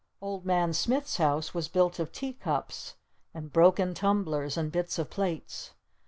Old 0.19 0.47
Man 0.47 0.73
Smith's 0.73 1.17
house 1.17 1.53
was 1.53 1.67
built 1.67 1.99
of 1.99 2.11
tea 2.11 2.33
cups! 2.33 2.95
And 3.35 3.53
broken 3.53 3.93
tumblers! 3.93 4.57
And 4.57 4.71
bits 4.71 4.97
of 4.97 5.11
plates! 5.11 5.75